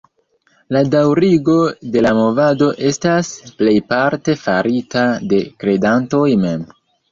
[0.77, 1.57] La daŭrigo
[1.97, 6.69] de la movado estas plejparte farita de kredantoj mem.